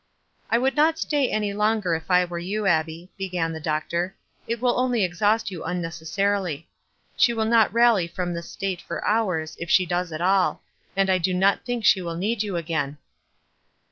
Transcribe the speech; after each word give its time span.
"I 0.49 0.57
would 0.57 0.75
not 0.75 0.97
stay 0.97 1.29
any 1.29 1.53
longer 1.53 1.93
if 1.93 2.09
I 2.09 2.25
were 2.25 2.39
you, 2.39 2.65
Abbie," 2.65 3.11
began 3.19 3.53
the 3.53 3.59
doctor. 3.59 4.15
"It 4.47 4.59
will 4.59 4.79
only 4.79 5.05
ex 5.05 5.19
haust 5.19 5.51
you 5.51 5.63
unnecessarily. 5.63 6.67
She 7.15 7.33
will 7.33 7.45
not 7.45 7.71
rally 7.71 8.07
from 8.07 8.33
this 8.33 8.49
state 8.49 8.81
for 8.81 9.05
hours, 9.05 9.55
if 9.59 9.69
she 9.69 9.85
does 9.85 10.11
at 10.11 10.19
nil; 10.19 10.59
and 10.95 11.07
I 11.11 11.19
do 11.19 11.35
not 11.35 11.65
think 11.65 11.85
she 11.85 12.01
will 12.01 12.17
need 12.17 12.41
you 12.41 12.55
again." 12.55 12.97